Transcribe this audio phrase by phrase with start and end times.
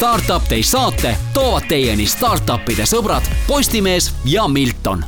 [0.00, 5.02] Startup Day saate toovad teieni startup'ide sõbrad Postimees ja Milton.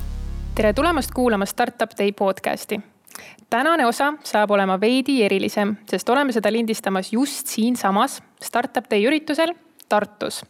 [0.55, 2.81] tere tulemast kuulama Startup Day podcasti.
[3.51, 9.55] tänane osa saab olema veidi erilisem, sest oleme seda lindistamas just siinsamas Startup Day üritusel
[9.89, 10.45] Tartus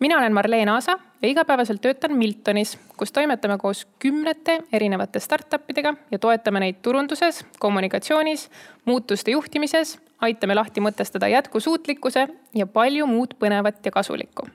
[0.00, 5.94] mina olen Marleen Aasa ja igapäevaselt töötan Miltonis, kus toimetame koos kümnete erinevate startup idega
[6.10, 8.50] ja toetame neid turunduses, kommunikatsioonis,
[8.84, 14.48] muutuste juhtimises, aitame lahti mõtestada jätkusuutlikkuse ja palju muud põnevat ja kasulikku.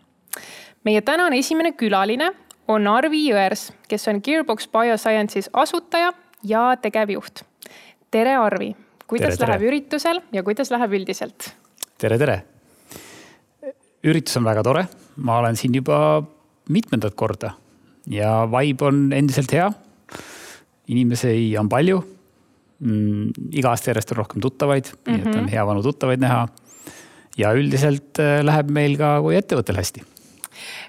[0.84, 2.32] meie tänane esimene külaline
[2.68, 6.14] on Arvi Jõers, kes on Gearbox Biosciences asutaja
[6.44, 7.44] ja tegevjuht.
[8.12, 8.76] tere, Arvi,
[9.08, 9.68] kuidas tere, läheb tere.
[9.68, 11.54] üritusel ja kuidas läheb üldiselt?
[11.98, 12.44] tere, tere
[14.04, 14.86] üritus on väga tore,
[15.20, 16.22] ma olen siin juba
[16.70, 17.54] mitmendat korda
[18.10, 19.72] ja vibe on endiselt hea.
[20.90, 22.00] inimesi on palju
[22.80, 23.52] mm,.
[23.52, 25.12] iga aasta järjest on rohkem tuttavaid mm, -hmm.
[25.12, 25.52] nii et on mhm.
[25.54, 26.48] hea vanu tuttavaid näha.
[27.38, 30.04] ja üldiselt äh, läheb meil ka kui ettevõttel hästi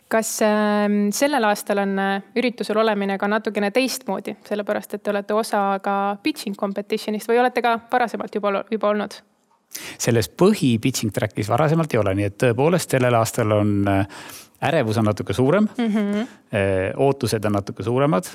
[0.09, 5.35] kas äh, sellel aastal on äh, üritusel olemine ka natukene teistmoodi, sellepärast et te olete
[5.35, 9.21] osa ka pitching competition'ist või olete ka varasemalt juba, juba olnud?
[9.99, 14.23] Selles põhi pitching track'is varasemalt ei ole, nii et tõepoolest sellel aastal on äh,
[14.71, 15.91] ärevus on natuke suurem mm.
[15.95, 16.27] -hmm.
[16.97, 18.27] ootused on natuke suuremad.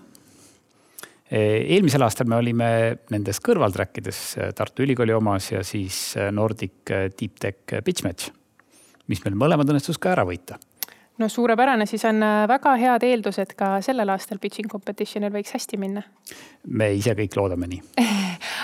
[1.34, 7.40] Äh, eelmisel aastal me olime nendes kõrvaltrack ides Tartu Ülikooli omas ja siis Nordic Deep
[7.40, 8.32] Tech Pitch Match,
[9.08, 10.60] mis meil mõlemad õnnestus ka ära võita
[11.18, 16.04] no suurepärane, siis on väga head eeldused ka sellel aastal pitching competition'il võiks hästi minna.
[16.68, 17.82] me ise kõik loodame nii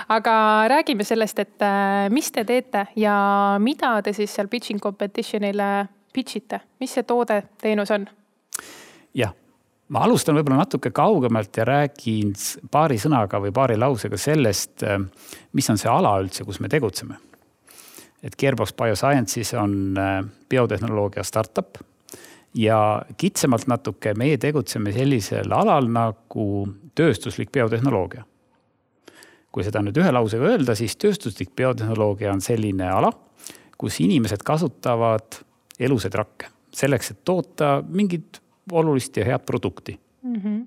[0.08, 5.88] aga räägime sellest, et äh, mis te teete ja mida te siis seal pitching competition'ile
[6.14, 8.08] pitch ite, mis see toode, teenus on?
[9.18, 9.34] jah,
[9.92, 12.34] ma alustan võib-olla natuke kaugemalt ja räägin
[12.72, 15.00] paari sõnaga või paari lausega sellest, äh,
[15.54, 17.20] mis on see ala üldse, kus me tegutseme.
[18.24, 21.78] et Gearbox Biosciences on äh, biotehnoloogia startup
[22.54, 28.26] ja kitsamalt natuke meie tegutseme sellisel alal nagu tööstuslik biotehnoloogia
[29.52, 33.12] kui seda nüüd ühe lausega öelda, siis tööstuslik biotehnoloogia on selline ala,
[33.78, 35.42] kus inimesed kasutavad
[35.80, 38.40] elusaid rakke selleks, et toota mingit
[38.72, 40.36] olulist ja head produkti mm.
[40.36, 40.62] -hmm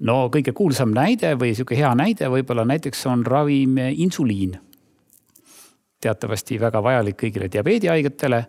[0.00, 4.58] no kõige kuulsam näide või sihuke hea näide võib-olla näiteks on ravim insuliin.
[6.00, 8.44] teatavasti väga vajalik kõigile diabeedihaigetele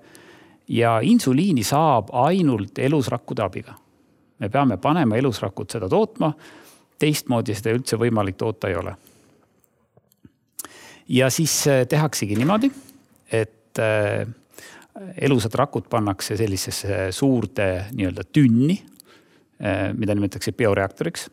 [0.68, 3.74] ja insuliini saab ainult elusrakkude abiga.
[4.40, 6.34] me peame panema elusrakud seda tootma
[7.00, 8.96] teistmoodi seda üldse võimalik toota ei ole.
[11.10, 12.70] ja siis äh, tehaksegi niimoodi,
[13.32, 14.28] et äh,
[15.22, 18.78] elusad rakud pannakse sellisesse suurde nii-öelda tünni,
[19.64, 21.30] äh, mida nimetatakse bioreaktoriks.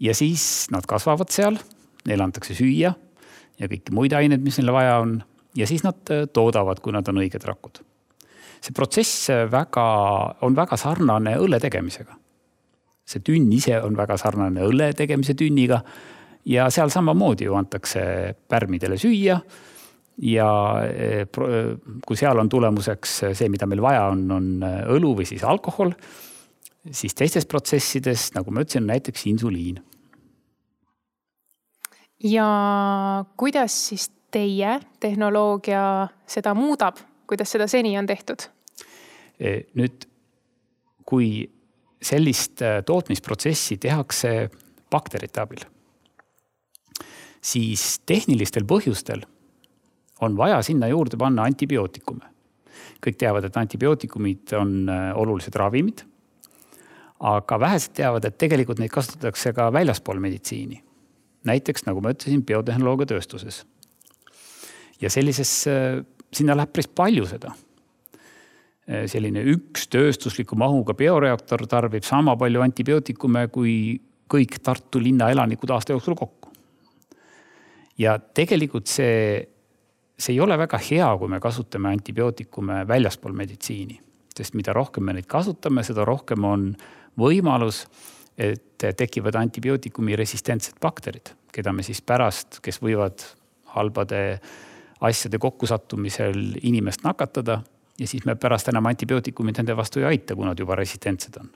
[0.00, 1.58] ja siis nad kasvavad seal,
[2.06, 2.94] neile antakse süüa
[3.58, 5.18] ja kõiki muid aineid, mis neile vaja on
[5.56, 5.98] ja siis nad
[6.32, 7.82] toodavad, kui nad on õiged rakud.
[8.60, 9.84] see protsess väga,
[10.40, 12.16] on väga sarnane õlle tegemisega
[13.06, 15.82] see tünn ise on väga sarnane õlle tegemise tünniga.
[16.46, 19.40] ja seal samamoodi ju antakse pärmidele süüa.
[20.22, 20.48] ja
[20.86, 21.26] eh,
[22.06, 24.46] kui seal on tulemuseks see, mida meil vaja on, on
[24.96, 25.92] õlu või siis alkohol,
[26.90, 29.82] siis teistes protsessides, nagu ma ütlesin, näiteks insuliin.
[32.24, 38.48] ja kuidas siis teie tehnoloogia seda muudab, kuidas seda seni on tehtud?
[39.38, 40.08] Eh, nüüd,
[41.04, 41.46] kui
[42.06, 44.48] sellist äh, tootmisprotsessi tehakse
[44.90, 45.64] bakterite abil,
[47.42, 49.24] siis tehnilistel põhjustel
[50.24, 52.32] on vaja sinna juurde panna antibiootikume.
[53.06, 56.04] kõik teavad, et antibiootikumid on äh, olulised ravimid.
[57.20, 60.82] aga vähesed teavad, et tegelikult neid kasutatakse ka väljaspool meditsiini.
[61.44, 63.64] näiteks nagu ma ütlesin, biotehnoloogiatööstuses.
[65.00, 67.52] ja sellises, äh, sinna läheb päris palju seda
[68.86, 73.72] selline üks tööstusliku mahuga bioreaktor tarbib sama palju antibiootikume kui
[74.30, 76.50] kõik Tartu linna elanikud aasta jooksul kokku.
[77.98, 79.46] ja tegelikult see,
[80.18, 83.98] see ei ole väga hea, kui me kasutame antibiootikume väljaspool meditsiini,
[84.36, 86.68] sest mida rohkem me neid kasutame, seda rohkem on
[87.18, 87.86] võimalus,
[88.36, 93.24] et tekivad antibiootikumi resistentsed bakterid, keda me siis pärast, kes võivad
[93.72, 94.38] halbade
[95.00, 97.62] asjade kokkusattumisel inimest nakatada
[97.98, 101.48] ja siis me pärast enam antibiootikumid nende vastu ei aita, kui nad juba resistentsed on.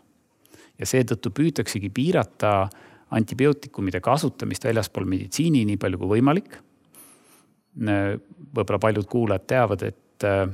[0.78, 2.68] ja seetõttu püütaksegi piirata
[3.10, 6.56] antibiootikumide kasutamist väljaspool meditsiini nii palju kui võimalik.
[7.76, 10.48] võib-olla paljud kuulajad teavad, et äh,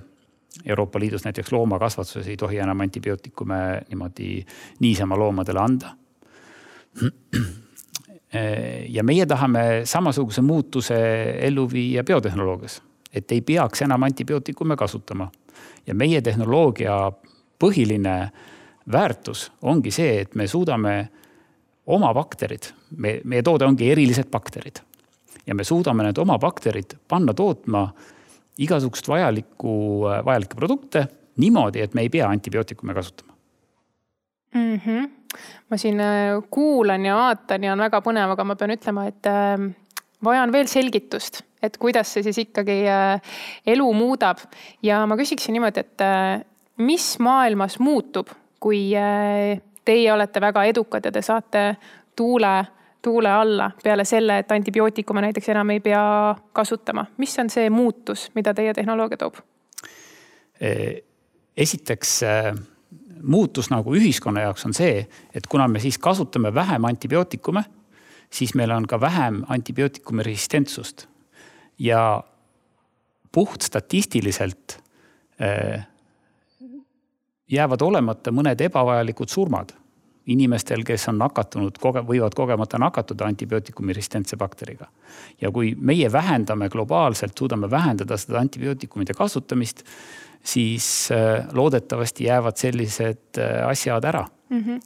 [0.65, 3.55] Euroopa Liidus näiteks loomakasvatuses ei tohi enam antibiootikume
[3.89, 4.45] niimoodi
[4.81, 5.95] niisama loomadele anda.
[8.89, 10.97] ja meie tahame samasuguse muutuse
[11.41, 15.31] ellu viia biotehnoloogias, et ei peaks enam antibiootikume kasutama
[15.87, 17.13] ja meie tehnoloogia
[17.59, 18.17] põhiline
[18.93, 20.97] väärtus ongi see, et me suudame
[21.87, 24.83] oma bakterid, me, meie toode ongi erilised bakterid.
[25.47, 27.87] ja me suudame need oma bakterid panna tootma
[28.59, 31.07] igasugust vajalikku, vajalikke produkte
[31.37, 33.37] niimoodi, et me ei pea antibiootikume kasutama
[34.55, 34.81] mm.
[34.81, 35.11] -hmm.
[35.71, 39.27] ma siin äh, kuulan ja vaatan ja on väga põnev, aga ma pean ütlema, et
[39.27, 39.71] äh,
[40.27, 43.37] vajan veel selgitust, et kuidas see siis ikkagi äh,
[43.75, 44.43] elu muudab
[44.85, 46.07] ja ma küsiksin niimoodi, et
[46.83, 48.31] mis maailmas muutub,
[48.61, 48.91] kui
[49.87, 51.63] teie olete väga edukad ja te saate
[52.17, 52.55] tuule,
[53.03, 57.07] tuule alla peale selle, et antibiootikume näiteks enam ei pea kasutama.
[57.17, 59.39] mis on see muutus, mida teie tehnoloogia toob?
[61.57, 62.21] esiteks
[63.23, 65.01] muutus nagu ühiskonna jaoks on see,
[65.35, 67.65] et kuna me siis kasutame vähem antibiootikume,
[68.31, 71.09] siis meil on ka vähem antibiootikumi resistentsust.
[71.79, 72.25] ja
[73.33, 74.79] puht statistiliselt
[75.41, 75.87] äh,
[77.49, 79.75] jäävad olemata mõned ebavajalikud surmad
[80.27, 81.79] inimestel, kes on nakatunud,
[82.09, 84.89] võivad kogemata nakatuda antibiootikumi resistentse bakteriga.
[85.41, 89.85] ja kui meie vähendame globaalselt, suudame vähendada seda antibiootikumide kasutamist,
[90.43, 94.61] siis äh, loodetavasti jäävad sellised äh, asjad ära mm.
[94.61, 94.81] -hmm.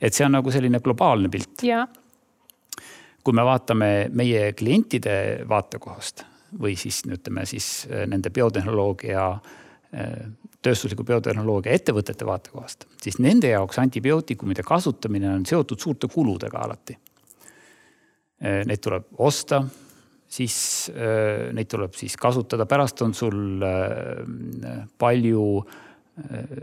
[0.00, 1.62] et see on nagu selline globaalne pilt.
[3.24, 5.14] Kui me vaatame meie klientide
[5.48, 6.24] vaatekohast
[6.60, 9.26] või siis ütleme siis nende biotehnoloogia,
[10.62, 16.96] tööstusliku biotehnoloogia ettevõtete vaatekohast, siis nende jaoks antibiootikumide kasutamine on seotud suurte kuludega alati.
[18.40, 19.62] Neid tuleb osta
[20.30, 20.56] siis
[21.54, 25.44] neid tuleb siis kasutada, pärast on sul äh, palju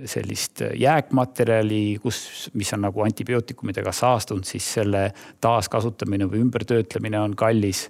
[0.05, 5.09] sellist jääkmaterjali, kus, mis on nagu antibiootikumidega saastunud, siis selle
[5.41, 7.87] taaskasutamine või ümbertöötlemine on kallis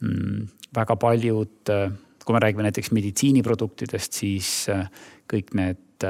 [0.00, 0.46] mm,.
[0.74, 1.72] väga paljud,
[2.24, 4.52] kui me räägime näiteks meditsiiniproduktidest, siis
[5.30, 6.06] kõik need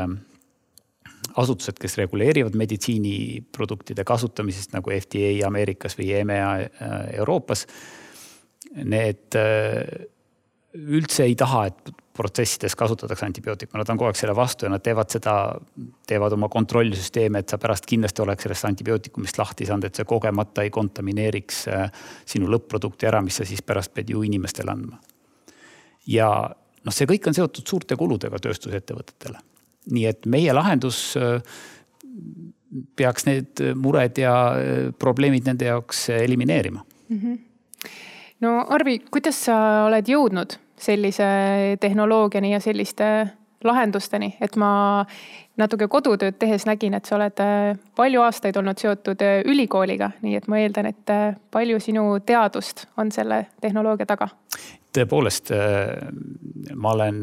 [1.36, 6.52] asutused, kes reguleerivad meditsiiniproduktide kasutamisest nagu FDA Ameerikas või EMEA
[7.18, 7.66] Euroopas
[8.74, 9.84] need äh,
[10.72, 14.82] üldse ei taha, et protsessides kasutatakse antibiootikume, nad on kogu aeg selle vastu ja nad
[14.84, 15.34] teevad seda,
[16.08, 20.64] teevad oma kontrollsüsteeme, et sa pärast kindlasti oleks sellest antibiootikumist lahti saanud, et see kogemata
[20.64, 21.86] ei kontamineeriks äh,
[22.28, 25.00] sinu lõpp-produkti ära, mis sa siis pärast pead ju inimestele andma.
[26.06, 26.28] ja
[26.84, 29.38] noh, see kõik on seotud suurte kuludega tööstusettevõtetele.
[29.92, 31.40] nii et meie lahendus äh,
[32.96, 34.34] peaks need mured ja
[34.98, 37.18] probleemid nende jaoks elimineerima mm.
[37.18, 37.40] -hmm
[38.42, 39.56] no Arvi, kuidas sa
[39.86, 41.28] oled jõudnud sellise
[41.80, 43.12] tehnoloogiani ja selliste
[43.62, 45.04] lahendusteni, et ma
[45.60, 50.38] natuke kodutööd tehes nägin, et sa oled äh, palju aastaid olnud seotud äh, ülikooliga, nii
[50.40, 54.32] et ma eeldan, et äh, palju sinu teadust on selle tehnoloogia taga?
[54.92, 55.48] tõepoolest,
[56.76, 57.22] ma olen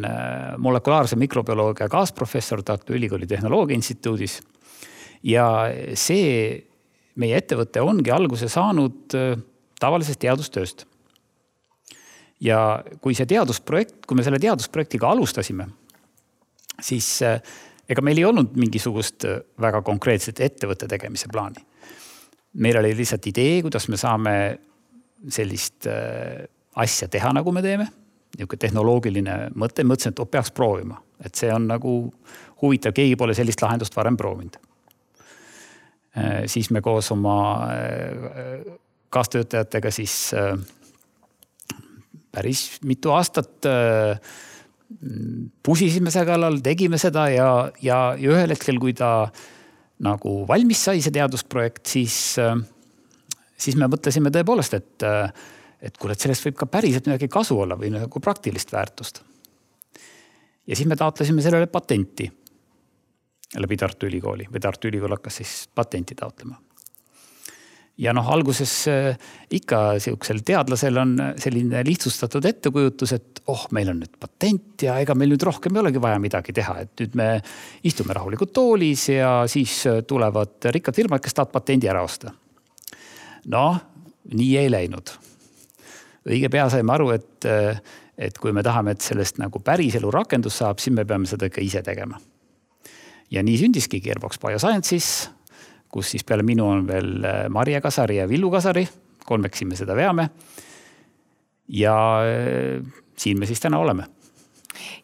[0.57, 4.39] molekulaarse mikrobioloogia kaasprofessor Tartu Ülikooli Tehnoloogia Instituudis.
[5.21, 5.45] ja
[5.93, 6.63] see,
[7.21, 9.13] meie ettevõte ongi alguse saanud
[9.79, 10.88] tavalisest teadustööst
[12.43, 12.59] ja
[13.01, 15.67] kui see teadusprojekt, kui me selle teadusprojektiga alustasime,
[16.81, 17.41] siis äh,
[17.89, 21.65] ega meil ei olnud mingisugust äh, väga konkreetset ettevõtte tegemise plaani.
[22.53, 24.35] meil oli lihtsalt idee, kuidas me saame
[25.29, 27.89] sellist äh, asja teha, nagu me teeme.
[28.37, 31.93] niisugune tehnoloogiline mõte, mõtlesin, et oh, peaks proovima, et see on nagu
[32.61, 34.57] huvitav, keegi pole sellist lahendust varem proovinud.
[36.45, 37.69] siis me koos oma
[39.09, 40.31] kaastöötajatega siis
[42.31, 44.19] päris mitu aastat äh,
[45.63, 47.49] pusisime selle kallal, tegime seda ja,
[47.83, 49.29] ja, ja ühel hetkel, kui ta
[50.05, 52.55] nagu valmis sai, see teadusprojekt, siis, äh,
[53.59, 55.49] siis me mõtlesime tõepoolest, et, äh,
[55.81, 59.23] et kuule, et sellest võib ka päriselt midagi kasu olla või nagu praktilist väärtust.
[60.67, 62.29] ja siis me taotlesime sellele patenti
[63.57, 66.59] läbi Tartu Ülikooli või Tartu Ülikool hakkas siis patenti taotlema
[67.99, 69.17] ja noh, alguses äh,
[69.51, 75.15] ikka sihukesel teadlasel on selline lihtsustatud ettekujutus, et oh, meil on nüüd patent ja ega
[75.17, 77.29] meil nüüd rohkem ei olegi vaja midagi teha, et nüüd me
[77.87, 82.31] istume rahulikult toolis ja siis tulevad rikkad firmad, kes tahavad patendi ära osta.
[83.51, 83.79] noh,
[84.33, 85.11] nii ei läinud.
[86.29, 87.81] õige pea saime aru, et, äh,
[88.17, 91.61] et kui me tahame, et sellest nagu päriselu rakendus saab, siis me peame seda ikka
[91.61, 92.19] ise tegema.
[93.31, 95.29] ja nii sündiski Gearbox Biosciences
[95.91, 98.85] kus siis peale minu on veel äh, Marje Kasari ja Villu Kasari,
[99.25, 100.29] kolmekesi me seda veame.
[101.67, 102.85] ja äh,
[103.17, 104.05] siin me siis täna oleme.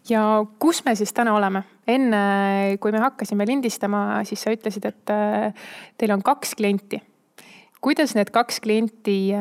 [0.09, 1.63] ja kus me siis täna oleme?
[1.87, 5.53] enne, kui me hakkasime lindistama, siis sa ütlesid, et äh,
[5.97, 7.01] teil on kaks klienti.
[7.81, 9.33] kuidas need kaks klienti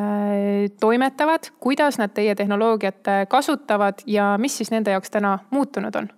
[0.81, 6.09] toimetavad, kuidas nad teie tehnoloogiat kasutavad ja mis siis nende jaoks täna muutunud on?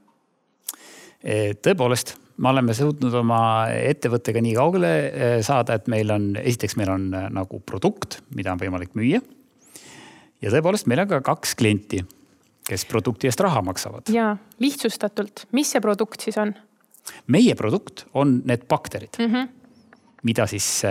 [1.63, 3.41] tõepoolest, me oleme suutnud oma
[3.73, 4.91] ettevõttega nii kaugele
[5.47, 9.23] saada, et meil on, esiteks meil on nagu produkt, mida on võimalik müüa.
[10.43, 12.03] ja tõepoolest, meil on ka kaks klienti,
[12.67, 14.13] kes produkti eest raha maksavad.
[14.13, 16.55] ja lihtsustatult, mis see produkt siis on?
[17.33, 19.49] meie produkt on need bakterid mm, -hmm.
[20.23, 20.83] mida siis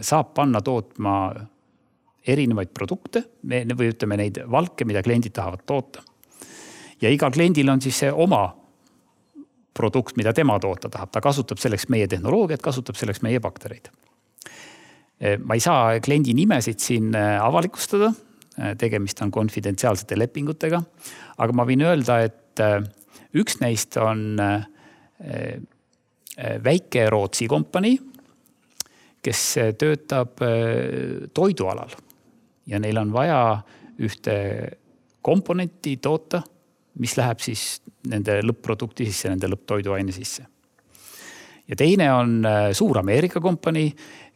[0.00, 1.34] saab panna tootma
[2.26, 6.02] erinevaid produkte või ütleme neid valke, mida kliendid tahavad toota.
[7.00, 8.56] ja igal kliendil on siis see oma
[9.76, 13.90] produkt, mida tema toota tahab, ta kasutab selleks meie tehnoloogiat, kasutab selleks meie baktereid.
[15.44, 18.10] ma ei saa kliendi nimesid siin äh, avalikustada,
[18.60, 20.82] äh, tegemist on konfidentsiaalsete lepingutega,
[21.38, 22.60] aga ma võin öelda, et
[23.36, 24.38] üks neist on
[26.64, 27.98] väike Rootsi kompanii,
[29.24, 29.42] kes
[29.76, 30.40] töötab
[31.36, 31.92] toidualal.
[32.68, 33.40] Ja neil on vaja
[34.00, 34.36] ühte
[35.24, 36.42] komponenti toota,
[37.00, 40.46] mis läheb siis nende lõpp-produkti sisse, nende lõpptoiduaine sisse.
[41.68, 43.90] ja teine on äh, suur Ameerika kompanii,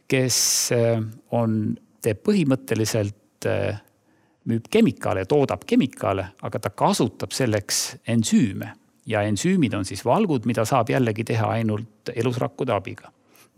[0.07, 0.37] kes
[0.75, 0.99] äh,
[1.31, 3.79] on, teeb põhimõtteliselt, äh,
[4.49, 8.73] müüb kemikaale, toodab kemikaale, aga ta kasutab selleks ensüüme
[9.05, 13.11] ja ensüümid on siis valgud, mida saab jällegi teha ainult elusrakkude abiga.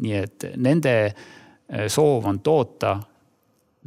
[0.04, 0.94] nii et nende
[1.88, 2.96] soov on toota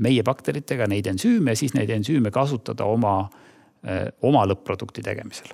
[0.03, 3.46] meie bakteritega neid ensüüme siis neid ensüüme kasutada oma, eh,
[4.23, 5.53] oma lõpp-produkti tegemisel.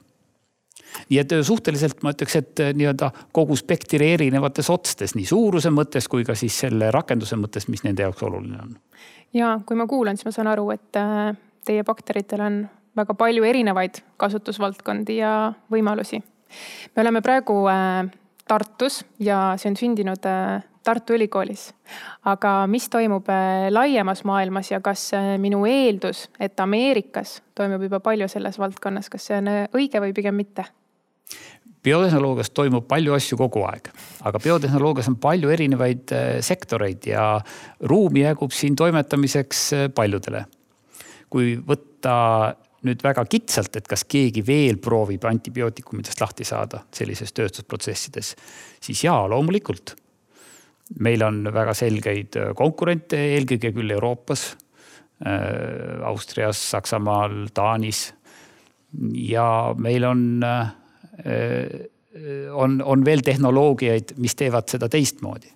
[1.08, 5.72] nii et eh, suhteliselt ma ütleks, et eh, nii-öelda kogu spektri erinevates otstes, nii suuruse
[5.72, 8.76] mõttes kui ka siis selle rakenduse mõttes, mis nende jaoks oluline on.
[9.32, 11.00] ja kui ma kuulan, siis ma saan aru, et
[11.64, 12.62] teie bakteritel on
[12.96, 16.22] väga palju erinevaid kasutusvaldkondi ja võimalusi.
[16.96, 17.64] me oleme praegu
[18.48, 20.26] Tartus ja see on sündinud
[20.82, 21.72] Tartu Ülikoolis.
[22.24, 28.00] aga mis toimub äh, laiemas maailmas ja kas äh, minu eeldus, et Ameerikas toimub juba
[28.00, 30.66] palju selles valdkonnas, kas see on äh, õige või pigem mitte?
[31.82, 33.88] biotehnoloogias toimub palju asju kogu aeg,
[34.22, 36.12] aga biotehnoloogias on palju erinevaid
[36.46, 37.24] sektoreid ja
[37.90, 40.44] ruumi jagub siin toimetamiseks paljudele.
[41.30, 42.14] kui võtta
[42.86, 48.34] nüüd väga kitsalt, et kas keegi veel proovib antibiootikumidest lahti saada sellises tööstusprotsessides,
[48.82, 49.96] siis jaa, loomulikult
[51.00, 54.52] meil on väga selgeid äh, konkurente, eelkõige küll Euroopas,
[55.24, 58.12] äh, Austrias, Saksamaal, Taanis.
[59.14, 60.68] ja meil on, äh,
[62.52, 65.48] on, on veel tehnoloogiaid, mis teevad seda teistmoodi.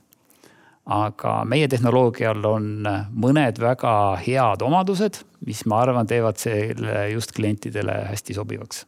[0.87, 8.05] aga meie tehnoloogial on mõned väga head omadused, mis ma arvan, teevad selle just klientidele
[8.07, 8.85] hästi sobivaks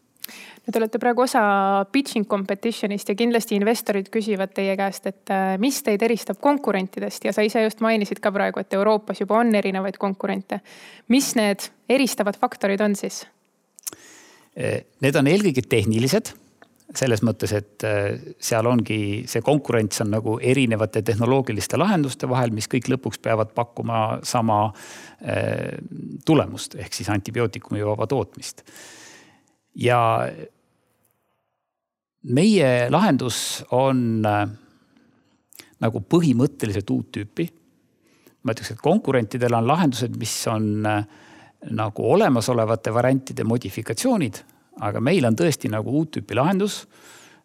[0.68, 1.40] Te olete praegu osa
[1.88, 7.32] pitching competition'ist ja kindlasti investorid küsivad teie käest, et äh, mis teid eristab konkurentidest ja
[7.32, 10.60] sa ise just mainisid ka praegu, et Euroopas juba on erinevaid konkurente.
[11.08, 13.22] mis need eristavad faktorid on siis?
[14.60, 16.34] Äh, need on eelkõige tehnilised
[16.96, 22.68] selles mõttes, et äh, seal ongi see konkurents on nagu erinevate tehnoloogiliste lahenduste vahel, mis
[22.68, 24.60] kõik lõpuks peavad pakkuma sama
[26.28, 28.62] tulemust ehk siis antibiootikumi vaba tootmist.
[29.74, 29.98] ja
[32.34, 34.42] meie lahendus on äh,
[35.82, 37.48] nagu põhimõtteliselt uut tüüpi.
[38.42, 41.02] ma ütleks, et konkurentidel on lahendused, mis on äh,
[41.74, 44.42] nagu olemasolevate variantide modifikatsioonid,
[44.86, 46.84] aga meil on tõesti nagu uut tüüpi lahendus.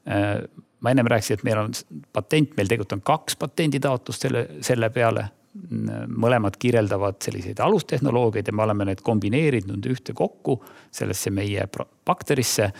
[0.07, 0.43] Äh,
[0.83, 1.71] ma ennem rääkisin, et meil on
[2.13, 5.29] patent, meil tegelikult on kaks patenditaotlust selle, selle peale.
[5.53, 10.55] mõlemad kirjeldavad selliseid alustehnoloogiaid ja me oleme need kombineerinud ühtekokku
[10.89, 11.67] sellesse meie
[12.05, 12.71] bakterisse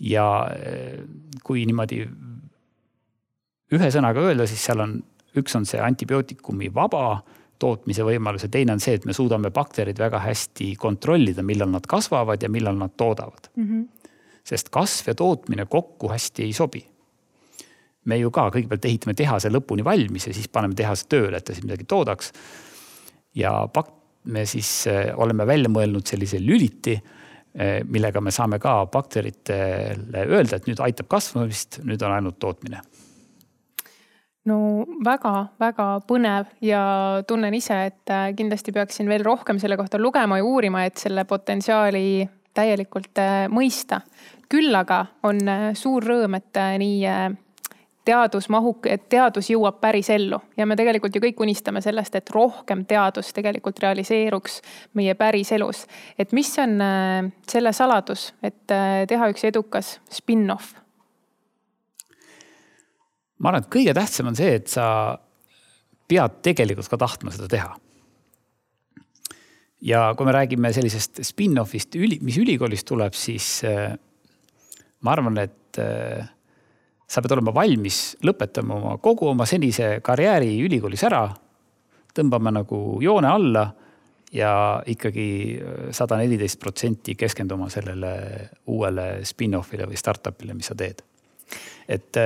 [0.00, 1.02] ja eh,
[1.44, 2.02] kui niimoodi
[3.74, 4.94] ühe sõnaga öelda, siis seal on,
[5.38, 7.20] üks on see antibiootikumi vaba
[7.58, 11.86] tootmise võimalus ja teine on see, et me suudame bakterid väga hästi kontrollida, millal nad
[11.90, 13.64] kasvavad ja millal nad toodavad mm.
[13.64, 14.12] -hmm.
[14.46, 16.86] sest kasv ja tootmine kokku hästi ei sobi.
[18.04, 21.52] me ju ka kõigepealt ehitame tehase lõpuni valmis ja siis paneme tehase tööle, et ta
[21.52, 22.32] siis midagi toodaks.
[23.34, 23.92] ja pak-,
[24.24, 27.02] me siis eh, oleme välja mõelnud sellise lüliti
[27.88, 32.82] millega me saame ka bakteritele öelda, et nüüd aitab kasvamist, nüüd on ainult tootmine
[34.48, 34.58] no
[35.04, 36.82] väga-väga põnev ja
[37.28, 41.24] tunnen ise, et äh, kindlasti peaksin veel rohkem selle kohta lugema ja uurima, et selle
[41.28, 44.02] potentsiaali täielikult äh, mõista.
[44.48, 47.04] küll aga on äh, suur rõõm, et nii
[48.08, 52.84] teadusmahuk, et teadus jõuab päris ellu ja me tegelikult ju kõik unistame sellest, et rohkem
[52.88, 54.60] teadust tegelikult realiseeruks
[54.98, 55.84] meie päriselus.
[56.18, 60.74] et mis on äh, selle saladus, et äh, teha üks edukas spin-off?
[63.38, 65.18] ma arvan, et kõige tähtsam on see, et sa
[66.08, 67.76] pead tegelikult ka tahtma seda teha.
[69.84, 73.94] ja kui me räägime sellisest spin-off'ist, mis ülikoolist tuleb, siis äh,
[75.00, 76.37] ma arvan, et et
[77.08, 81.24] sa pead olema valmis lõpetama oma kogu oma senise karjääri ülikoolis ära,
[82.14, 83.64] tõmbama nagu joone alla
[84.32, 84.52] ja
[84.86, 85.28] ikkagi
[85.96, 88.12] sada neliteist protsenti keskenduma sellele
[88.68, 91.00] uuele spin-off'ile või startup'ile, mis sa teed.
[91.88, 92.18] et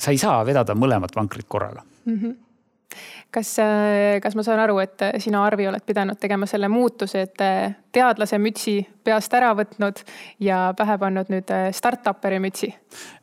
[0.00, 2.16] sa ei saa vedada mõlemat vankrit korraga mm.
[2.16, 2.49] -hmm
[3.30, 3.52] kas,
[4.22, 7.44] kas ma saan aru, et sina, Arvi, oled pidanud tegema selle muutuse, et
[7.92, 10.02] teadlase mütsi peast ära võtnud
[10.44, 12.72] ja pähe pannud nüüd startup'eri mütsi?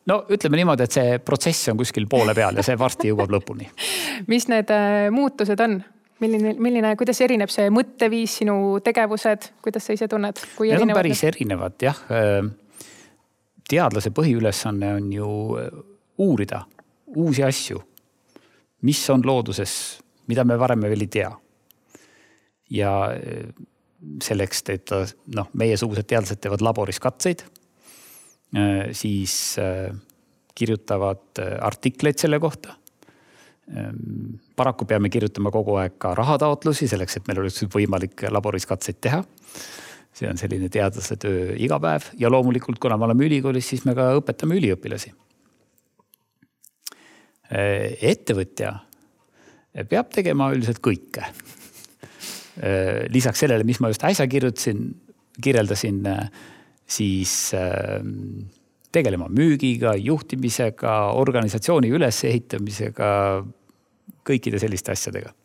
[0.07, 3.67] no ütleme niimoodi, et see protsess on kuskil poole peal ja see varsti jõuab lõpuni
[4.31, 5.81] mis need äh, muutused on?
[6.23, 8.55] milline, milline, kuidas erineb see mõtteviis, sinu
[8.85, 10.39] tegevused, kuidas sa ise tunned?
[10.59, 11.35] Need on päris need?
[11.35, 11.99] erinevad jah.
[12.09, 12.39] Äh,
[13.69, 15.29] teadlase põhiülesanne on ju
[16.23, 16.63] uurida
[17.15, 17.81] uusi asju,
[18.81, 19.73] mis on looduses,
[20.27, 21.31] mida me varem veel ei tea.
[22.69, 23.47] ja eh,
[24.21, 25.05] selleks teeb ta,
[25.37, 27.45] noh, meiesugused teadlased teevad laboris katseid,
[28.53, 29.93] eh, siis eh,
[30.57, 32.75] kirjutavad artikleid selle kohta.
[34.55, 39.19] paraku peame kirjutama kogu aeg ka rahataotlusi selleks, et meil oleks võimalik laboris katseid teha
[40.15, 43.91] see on selline teadlase töö iga päev ja loomulikult, kuna me oleme ülikoolis, siis me
[43.97, 45.11] ka õpetame üliõpilasi
[47.49, 48.73] ettevõtja
[49.87, 51.27] peab tegema üldiselt kõike.
[52.57, 54.87] Äh, lisaks sellele, mis ma just äsja kirjutasin,
[55.43, 56.29] kirjeldasin, äh,
[56.87, 57.51] siis
[58.91, 63.09] tegelema müügiga, juhtimisega, organisatsiooni ülesehitamisega,
[64.27, 65.35] kõikide selliste asjadega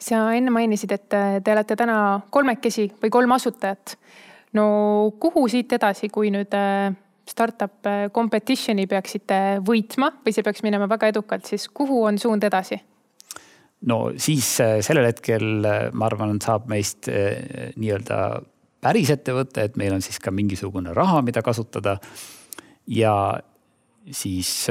[0.00, 1.96] sa enne mainisid, et te olete täna
[2.32, 3.96] kolmekesi või kolm asutajat.
[4.56, 6.54] no kuhu siit edasi, kui nüüd
[7.30, 12.44] startup äh, competition'i peaksite võitma või see peaks minema väga edukalt, siis kuhu on suund
[12.46, 12.80] edasi?
[13.88, 18.18] no siis äh, sellel hetkel äh, ma arvan, saab meist nii-öelda
[18.80, 21.98] päris ettevõte, et meil on siis ka mingisugune raha, mida kasutada.
[22.88, 23.14] ja
[24.10, 24.66] siis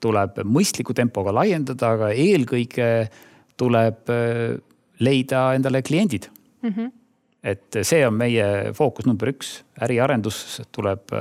[0.00, 3.10] tuleb mõistliku tempoga laiendada, aga eelkõige
[3.58, 4.12] tuleb
[5.02, 6.30] leida endale kliendid
[6.62, 6.70] mm.
[6.70, 6.92] -hmm.
[7.42, 11.12] et see on meie fookus number üks, äriarendus tuleb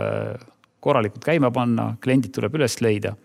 [0.79, 3.15] korralikult käima panna, kliendid tuleb üles leida.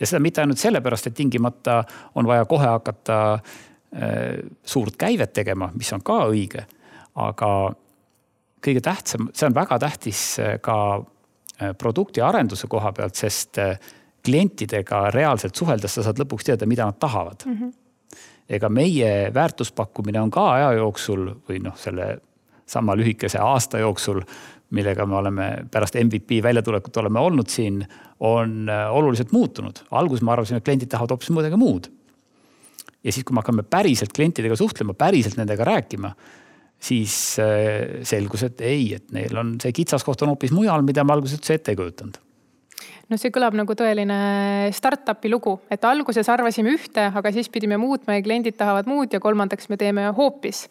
[0.00, 1.82] ja seda mitte ainult sellepärast, et tingimata
[2.14, 6.66] on vaja kohe hakata äh, suurt käivet tegema, mis on ka õige.
[7.14, 7.50] aga
[8.66, 13.58] kõige tähtsam, see on väga tähtis äh, ka äh, produkti arenduse koha pealt, sest
[14.26, 17.58] klientidega reaalselt suheldes sa saad lõpuks teada, mida nad tahavad mm.
[17.58, 17.72] -hmm.
[18.48, 22.18] ega meie väärtuspakkumine on ka aja jooksul või noh, selle
[22.66, 24.20] sama lühikese aasta jooksul
[24.74, 27.84] millega me oleme pärast MVP väljatulekut oleme olnud siin,
[28.20, 29.84] on äh, oluliselt muutunud.
[29.90, 31.86] alguses ma arvasin, et kliendid tahavad hoopis midagi muud.
[33.04, 36.12] ja siis, kui me hakkame päriselt klientidega suhtlema, päriselt nendega rääkima,
[36.80, 41.14] siis äh, selgus, et ei, et neil on see kitsaskoht on hoopis mujal, mida me
[41.14, 42.22] alguses üldse ette ei kujutanud
[43.06, 44.16] no see kõlab nagu tõeline
[44.74, 49.22] startup'i lugu, et alguses arvasime ühte, aga siis pidime muutma ja kliendid tahavad muud ja
[49.22, 50.64] kolmandaks me teeme hoopis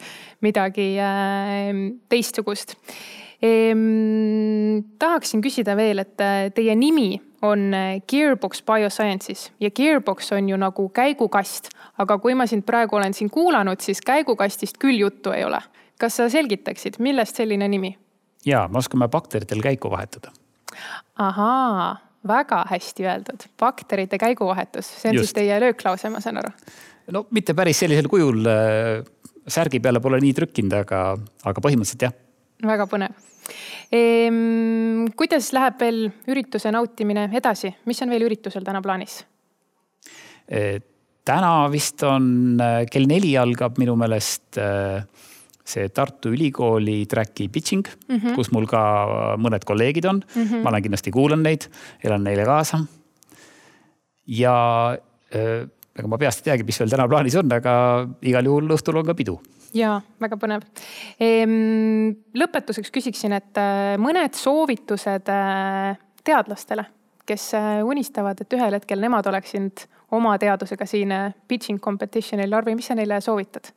[0.44, 1.72] midagi äh,
[2.12, 2.76] teistsugust
[3.42, 4.84] ehm,.
[5.00, 10.58] tahaksin küsida veel, et äh, teie nimi on äh, Gearbox Biosciences ja Gearbox on ju
[10.58, 15.46] nagu käigukast, aga kui ma sind praegu olen siin kuulanud, siis käigukastist küll juttu ei
[15.46, 15.62] ole.
[16.00, 17.96] kas sa selgitaksid, millest selline nimi?
[18.46, 20.32] ja, me oskame bakteritel käiku vahetada.
[21.16, 21.96] ahaa,
[22.28, 25.30] väga hästi öeldud, bakterite käiguvahetus, see on Just.
[25.30, 26.52] siis teie lööklause, ma saan aru?
[27.12, 29.06] no mitte päris sellisel kujul, äh,
[29.48, 31.08] särgi peale pole nii trükkinud, aga,
[31.46, 32.22] aga põhimõtteliselt jah
[32.70, 33.14] väga põnev
[33.94, 35.06] ehm,.
[35.18, 36.02] kuidas läheb veel
[36.32, 39.22] ürituse nautimine edasi, mis on veel üritusel täna plaanis
[40.48, 40.80] e,?
[41.26, 45.06] täna vist on äh, kell neli algab minu meelest äh,
[45.66, 48.36] see Tartu Ülikooli track'i pitching mm, -hmm.
[48.38, 48.82] kus mul ka
[49.42, 50.44] mõned kolleegid on mm.
[50.44, 50.62] -hmm.
[50.62, 51.66] ma olen kindlasti kuulan neid,
[52.04, 52.86] elan neile kaasa.
[54.28, 54.54] ja
[55.96, 57.74] ega ma peast ei teagi, mis veel täna plaanis on, aga
[58.22, 59.40] igal juhul õhtul on ka pidu
[59.76, 60.66] ja väga põnev
[61.20, 62.14] ehm,.
[62.38, 66.86] lõpetuseks küsiksin, et äh, mõned soovitused äh, teadlastele,
[67.28, 69.86] kes äh, unistavad, et ühel hetkel nemad oleksid
[70.16, 71.12] oma teadusega siin
[71.48, 72.54] pitching competition'il.
[72.54, 73.74] Arvi, mis sa neile soovitad?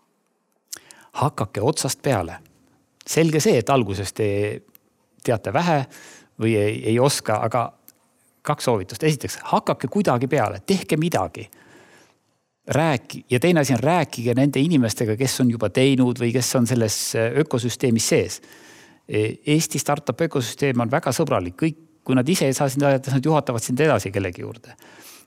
[1.18, 2.38] hakake otsast peale.
[3.08, 4.28] selge see, et alguses te
[5.24, 5.78] teate vähe
[6.38, 7.72] või ei, ei oska, aga
[8.42, 9.02] kaks soovitust.
[9.02, 11.48] esiteks hakake kuidagi peale, tehke midagi
[12.68, 16.66] rääki- ja teine asi on rääkige nende inimestega, kes on juba teinud või kes on
[16.66, 18.40] selles äh, ökosüsteemis sees.
[19.08, 23.10] E, Eesti startup ökosüsteem on väga sõbralik, kõik, kui nad ise ei saa sind aidata,
[23.10, 24.76] siis nad juhatavad sind edasi kellegi juurde.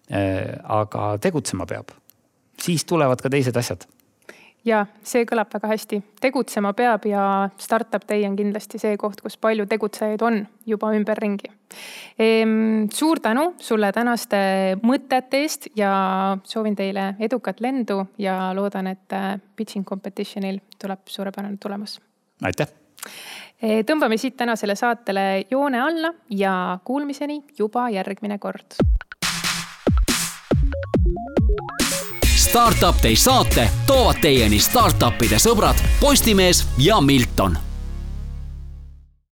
[0.10, 0.22] E,
[0.64, 1.92] aga tegutsema peab,
[2.62, 3.88] siis tulevad ka teised asjad
[4.66, 7.24] ja see kõlab väga hästi, tegutsema peab ja
[7.62, 11.50] Startup Day on kindlasti see koht, kus palju tegutsejaid on juba ümberringi
[12.22, 12.90] ehm,.
[12.94, 14.38] suur tänu sulle tänaste
[14.84, 15.94] mõtete eest ja
[16.44, 22.00] soovin teile edukat lendu ja loodan, et äh, pitching competition'il tuleb suurepärane tulemus.
[22.44, 22.70] aitäh
[23.62, 23.82] e,.
[23.84, 28.78] tõmbame siit tänasele saatele joone alla ja kuulmiseni juba järgmine kord
[32.52, 37.56] Startup Day saate toovad teieni startup'ide sõbrad Postimees ja Milton